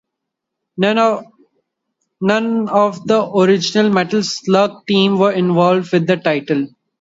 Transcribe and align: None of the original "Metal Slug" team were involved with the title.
None 0.77 0.97
of 0.97 1.23
the 3.05 3.31
original 3.35 3.91
"Metal 3.91 4.23
Slug" 4.23 4.87
team 4.87 5.19
were 5.19 5.31
involved 5.31 5.93
with 5.93 6.07
the 6.07 6.15
title. 6.17 6.69